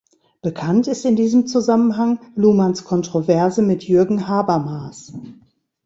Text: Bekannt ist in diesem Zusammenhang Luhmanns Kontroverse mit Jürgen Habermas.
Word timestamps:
Bekannt 0.41 0.87
ist 0.87 1.05
in 1.05 1.15
diesem 1.15 1.45
Zusammenhang 1.45 2.19
Luhmanns 2.33 2.85
Kontroverse 2.85 3.61
mit 3.61 3.83
Jürgen 3.83 4.27
Habermas. 4.27 5.13